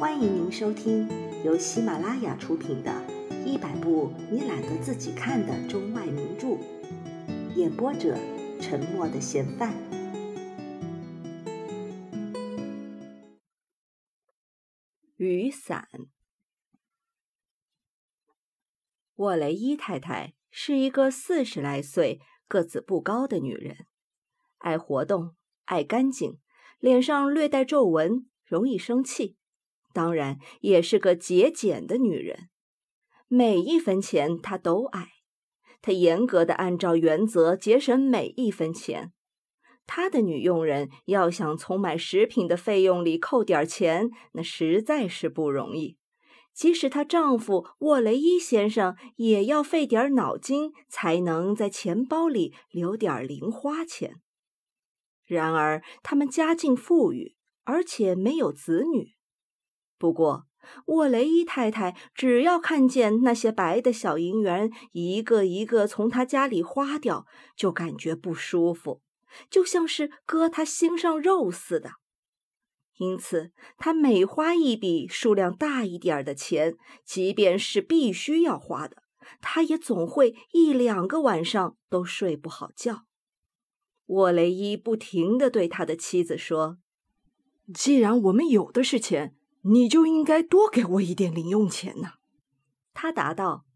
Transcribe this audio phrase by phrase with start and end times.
[0.00, 1.06] 欢迎您收听
[1.44, 2.90] 由喜马拉雅出品的
[3.44, 6.46] 《一百部你懒得自己看的中外名著》，
[7.54, 8.16] 演播者：
[8.62, 9.74] 沉默的嫌犯。
[15.18, 15.86] 雨伞。
[19.16, 23.76] 沃雷伊太太是一个四十来岁、个子不高的女人，
[24.56, 25.34] 爱活动，
[25.66, 26.38] 爱干净，
[26.78, 29.36] 脸上略带皱纹，容易生气。
[29.92, 32.48] 当然，也是个节俭的女人，
[33.28, 35.08] 每一分钱她都爱。
[35.82, 39.12] 她严格的按照原则节省每一分钱。
[39.86, 45.96] 她的女佣人要想从买食品的费用里扣点钱，那实在是不容易。
[46.52, 54.20] 即使她丈夫沃雷伊先生也要费点脑筋，才能在钱包里留点零花钱。
[55.24, 59.14] 然而，他们家境富裕，而且没有子女。
[60.00, 60.46] 不过，
[60.86, 69.02] 沃雷伊太太只要看见那些白的小银元一个一个从她家里花掉，就感觉不舒服，
[69.50, 71.96] 就像是割她心上肉似的。
[72.96, 79.02] 因此，她每花一笔数量大一点的钱，即便是必须要花的，
[79.42, 83.02] 她也总会一两个晚上都睡不好觉。
[84.06, 86.78] 沃雷伊不停地对他的妻子说
[87.74, 92.14] ：“既然我们有的是钱。”你就应该多给我一点零用钱呢，
[92.92, 93.66] 他答道。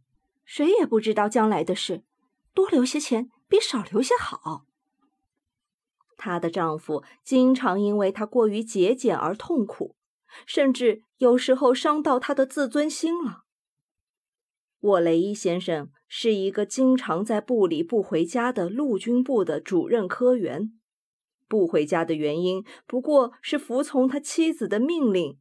[0.46, 2.04] 谁也不知道将来的事，
[2.52, 4.66] 多留些钱比少留些好。
[6.18, 9.96] 她的丈夫经常因为她过于节俭而痛苦，
[10.46, 13.44] 甚至有时候伤到他的自尊心了。
[14.80, 20.78] 沃雷伊先生是一个经常在部里不回家的陆军部的主任科员，
[21.48, 25.38] 不回家的原因不过是服从他妻子的命令。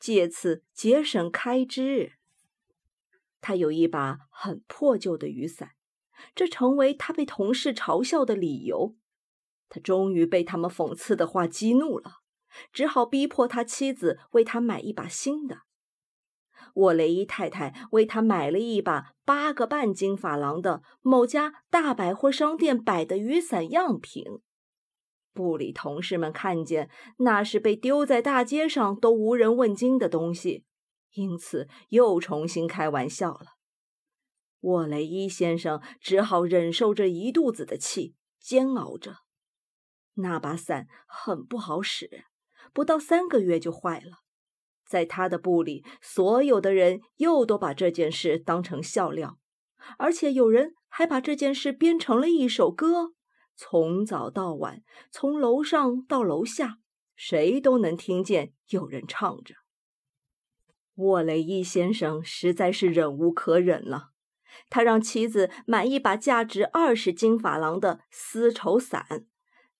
[0.00, 2.14] 借此节省开支。
[3.40, 5.72] 他有一把很破旧的雨伞，
[6.34, 8.96] 这成为他被同事嘲笑的理由。
[9.68, 12.22] 他终于被他们讽刺的话激怒了，
[12.72, 15.60] 只好逼迫他妻子为他买一把新的。
[16.74, 24.24] 沃雷伊太太为他买了一把八个半金法郎的某家大百货商店摆的雨伞样品。
[25.32, 30.64] 部里同事们看见那是被丢在大街上都无人问津的东西，
[31.12, 33.56] 因此又重新开玩笑了。
[34.60, 39.18] 沃雷伊先生只好忍受着一肚子的气，煎熬着。
[40.14, 42.24] 那把伞很不好使，
[42.72, 44.18] 不到三个月就坏了。
[44.86, 49.38] 在他的部里，所有的人又都把这件事当成笑料，
[49.98, 53.12] 而且有人还把这件事编成了一首歌。
[53.62, 56.78] 从早到晚，从楼上到楼下，
[57.14, 59.56] 谁都能听见有人唱着。
[60.94, 64.12] 沃雷伊先生实在是忍无可忍了，
[64.70, 69.26] 他让妻子买一把价值二十金法郎的丝绸伞，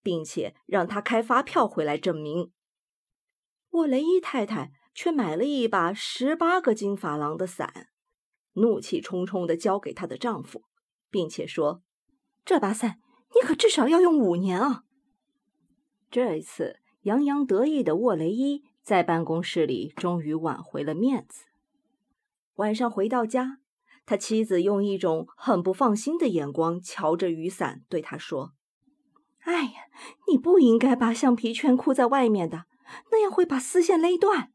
[0.02, 2.52] 并且让他开发票回来证明。
[3.70, 7.88] 沃雷伊太太却买了一把十八个金法郎的伞，
[8.52, 10.64] 怒气冲冲地交给她的丈夫，
[11.08, 11.82] 并且说
[12.44, 13.00] ：“这把伞。”
[13.34, 14.84] 你可至少要用五年啊！
[16.10, 21.44] 这一次，洋洋得意的沃雷伊在办公室里终于挽回了面子。
[22.56, 23.58] 晚上回到家，
[24.04, 28.52] 他妻子用一种很不放心的眼光瞧着雨伞，对他说
[29.44, 29.72] ：“哎呀，
[30.28, 32.64] 你不应该把橡皮圈箍在外面的，
[33.12, 34.50] 那样会把丝线勒断。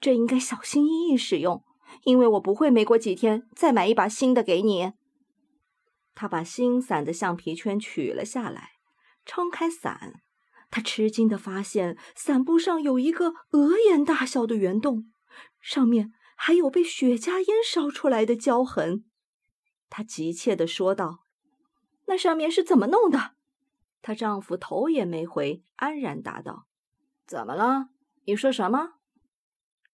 [0.00, 1.64] 这应该小心翼翼使用，
[2.04, 4.92] 因为我不会没过几天再买一把新的给你。”
[6.20, 8.70] 他把新伞的橡皮圈取了下来，
[9.24, 10.14] 撑开伞，
[10.68, 15.12] 他吃惊地发现伞布上有一个额眼大小的圆洞，
[15.60, 19.04] 上面还有被雪茄烟烧出来的焦痕。
[19.88, 21.20] 他急切地说道
[22.08, 23.36] ：“那上面是怎么弄的？”
[24.02, 26.66] 她丈夫头也没回，安然答道
[27.28, 27.90] ：“怎么了？
[28.24, 28.94] 你说什么？”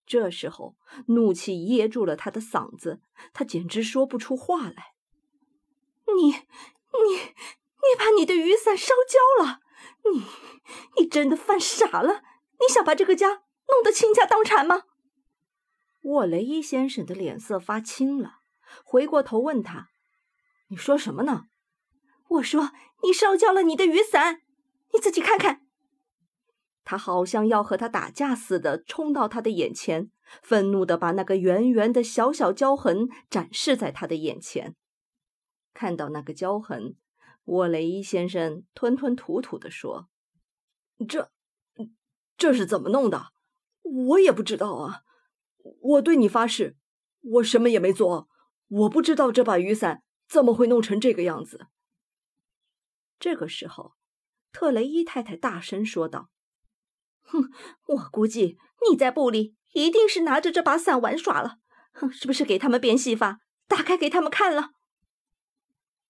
[0.07, 0.79] 这时候，
[1.09, 3.03] 怒气噎住了他的嗓子，
[3.35, 4.94] 他简直说不出话来。
[6.17, 9.61] 你你你把你的雨伞烧焦了！
[10.13, 10.25] 你
[10.99, 12.23] 你真的犯傻了！
[12.61, 14.85] 你想把这个家弄得倾家荡产吗？
[16.03, 18.41] 沃雷伊先生的脸色发青了，
[18.85, 19.89] 回过头问他
[20.69, 21.47] ：“你说什么呢？”
[22.29, 22.73] 我说
[23.03, 24.43] ：“你烧焦了你的雨伞，
[24.93, 25.63] 你自己看看。”
[26.85, 30.11] 他好像要和他打架似的，冲到他的眼前，
[30.43, 34.77] 愤怒的把那个圆圆的小小胶痕展示在他的眼前。
[35.75, 36.97] 看到那个胶痕，
[37.45, 40.09] 沃雷伊先生吞吞吐吐地说
[41.07, 41.31] ：“这，
[42.39, 43.33] 这是怎么弄的？
[43.83, 45.03] 我也不知道啊。
[45.81, 46.77] 我对你发誓，
[47.21, 48.29] 我什么也没做，
[48.69, 51.67] 我不知道这把雨伞怎么会弄成这个样子。
[53.19, 53.95] 这个时候，
[54.53, 56.31] 特雷伊太太大声说道
[57.25, 57.51] ：“哼，
[57.87, 58.59] 我估计
[58.91, 61.59] 你在部里一定是拿着这把伞玩耍了，
[61.93, 64.73] 哼，是不是给他们变戏法，打开给他们看了？”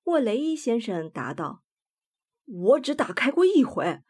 [0.05, 1.63] 沃雷伊先生答道
[2.45, 4.03] ：“我只打开过一回，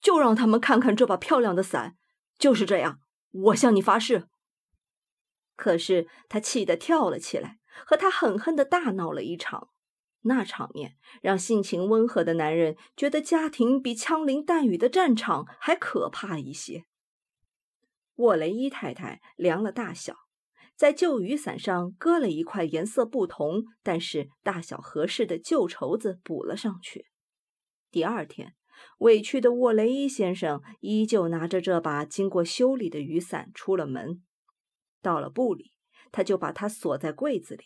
[0.00, 1.96] 就让他们看看这把漂亮的伞，
[2.38, 3.00] 就是这样。
[3.30, 4.28] 我向你发誓。”
[5.56, 9.70] 可是他气得跳了起来，和他狠狠的大闹了一场。
[10.22, 16.84] 那场面让性情温和的男人觉得家庭比枪林弹雨的战场还可怕一些。
[18.16, 20.27] 沃雷伊太太量了大小，
[20.78, 27.06] 在旧雨伞上割了一块颜色不同但是大小合适的旧绸子补了上去。
[27.90, 28.54] 第二天，
[28.98, 34.22] 委屈的沃雷伊先生依旧拿着这把经过修理的雨伞出了门。
[35.02, 35.72] 到了部里，
[36.12, 37.64] 他就把它锁在柜子里，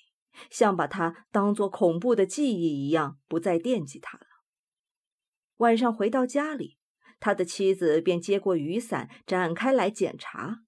[0.48, 4.24] 像把它当做恐怖的记忆一样，不再惦记它了。
[5.58, 6.78] 晚上回到家里，
[7.20, 10.60] 他的妻子便接过雨伞，展开来检查。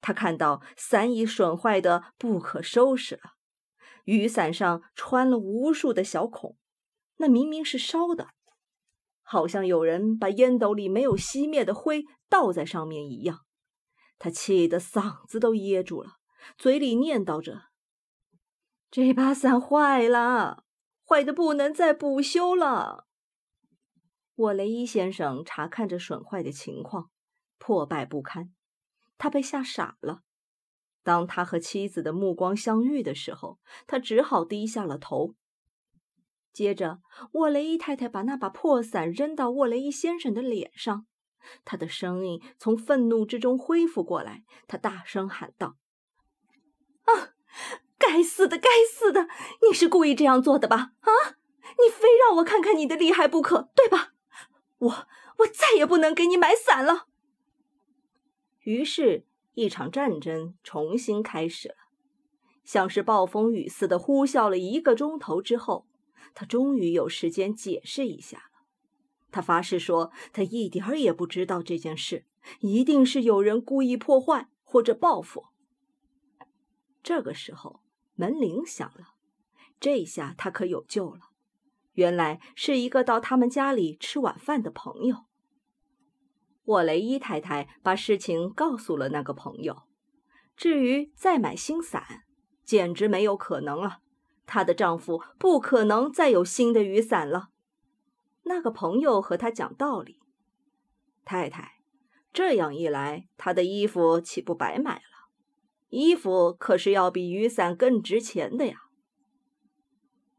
[0.00, 3.32] 他看到伞已损坏的不可收拾了，
[4.04, 6.56] 雨伞上穿了无数的小孔，
[7.16, 8.28] 那明明是烧的，
[9.22, 13.44] 好像有人把烟斗里没有熄灭的灰倒在上面一样。
[14.18, 16.14] 他气得嗓子都噎住了，
[16.56, 17.64] 嘴里念叨着
[18.90, 20.64] ：“这把伞坏了，
[21.04, 23.06] 坏的不能再补修了。”
[24.36, 27.10] 沃雷伊先生查看着损坏的情况，
[27.58, 28.52] 破败不堪，
[29.18, 30.22] 他被吓傻了。
[31.02, 35.34] 当他和妻子的目光相遇的时候，他只好低下了头。
[36.52, 37.00] 接着，
[37.32, 41.06] 沃雷伊太太把那把破伞扔到沃雷伊先生的脸上。
[41.64, 45.76] 他的声音从愤怒之中恢复过来，他大声喊道
[47.06, 47.32] ：“啊，
[47.96, 49.28] 该死的，该死的！
[49.66, 50.92] 你是故意这样做的吧？
[51.00, 51.10] 啊，
[51.62, 54.12] 你非让我看看你的厉害不可，对吧？
[54.78, 55.06] 我，
[55.38, 57.06] 我再也不能给你买伞了。”
[58.68, 59.24] 于是，
[59.54, 61.74] 一场战争重新开始了。
[62.64, 65.86] 像是暴风雨似的呼啸了一个钟头之后，
[66.34, 68.66] 他终于有时间解释一下了。
[69.30, 72.26] 他发誓说，他一点儿也不知道这件事，
[72.60, 75.46] 一定是有人故意破坏或者报复。
[77.02, 77.80] 这个时候，
[78.16, 79.14] 门铃响了，
[79.80, 81.30] 这下他可有救了。
[81.94, 85.24] 原来是一个到他们家里吃晚饭的朋友。
[86.68, 89.84] 沃雷伊太太把事情告诉了那个朋友。
[90.54, 92.24] 至于再买新伞，
[92.62, 94.00] 简直没有可能了。
[94.44, 97.48] 她的丈夫不可能再有新的雨伞了。
[98.42, 100.20] 那个朋友和他讲道理
[101.24, 101.80] ：“太太，
[102.32, 105.28] 这样一来，她的衣服岂不白买了？
[105.88, 108.82] 衣服可是要比雨伞更值钱的呀。”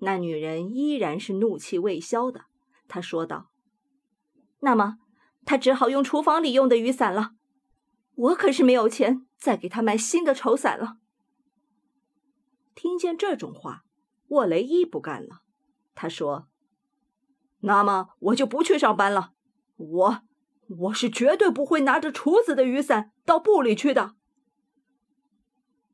[0.02, 2.46] 那女人依然是怒气未消的，
[2.88, 3.50] 她说道
[4.62, 4.98] ：“那么，
[5.50, 7.31] 他只好用厨房里用的雨伞了。
[8.13, 10.98] 我可是没有钱再给他买新的绸伞了。”
[12.75, 13.81] 听见这种话，
[14.28, 15.42] 沃雷伊不干了，
[15.96, 16.48] 他说。
[17.62, 19.34] 那么我就不去上班了。
[19.78, 20.22] 我
[20.68, 24.13] 我是绝对不会拿着厨子的雨伞到部里去的。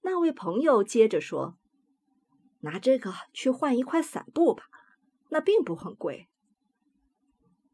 [0.01, 1.57] 那位朋友接着说
[2.59, 4.65] ：“拿这个去换一块伞布吧，
[5.29, 6.27] 那并不很贵。”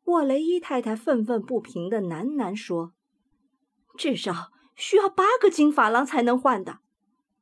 [0.06, 2.94] 沃雷伊太太愤愤不平的喃喃说
[3.98, 6.80] ：“至少需要八个金发郎才能换的，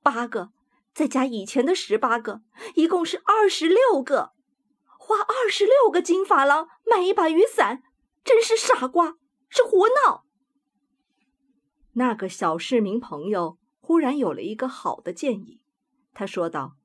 [0.03, 0.51] 八个
[0.93, 2.41] 再加以前的十八个，
[2.75, 4.33] 一共是二十六个。”
[5.01, 7.81] 花二十六个金发郎买一把雨伞，
[8.23, 9.15] 真是傻瓜，
[9.47, 10.25] 是胡闹。
[11.93, 15.63] 那个小市民朋友忽然有了一个好的建议，
[16.13, 16.75] 他说道：“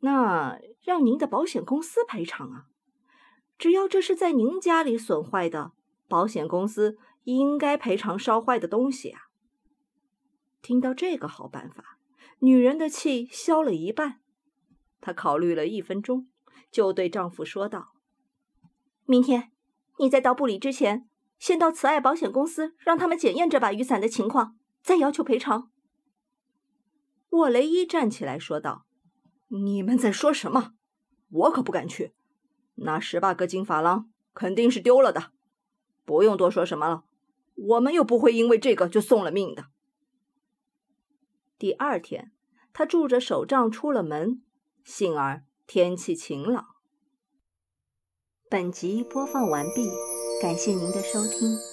[0.00, 2.66] 那让您的保险公司赔偿啊！
[3.60, 5.72] 只要这是在您家里损坏的，
[6.08, 9.24] 保险公司应该赔偿烧坏的东西啊。”
[10.62, 11.98] 听到这个好办法，
[12.38, 14.20] 女人的气消了一半。
[15.02, 16.26] 她考虑了一分钟。
[16.70, 17.94] 就对丈夫说道
[19.04, 19.50] ：“明天，
[19.98, 25.70] 你在到部里之前，先到慈爱保险公司，让他们检验这把雨伞的情况，再要求赔偿。”
[27.30, 28.86] 沃雷伊站起来说道
[29.48, 30.74] ：“你们在说什么？
[31.28, 32.14] 我可不敢去。
[32.80, 35.32] 那十八个金发廊肯定是丢了的，
[36.04, 37.04] 不用多说什么了。
[37.54, 39.66] 我们又不会因为这个就送了命的。”
[41.58, 42.32] 第二天，
[42.72, 44.42] 他拄着手杖出了门，
[44.84, 45.44] 幸而。
[45.66, 46.66] 天气晴朗。
[48.48, 49.88] 本集播放完毕，
[50.42, 51.69] 感谢您的收听。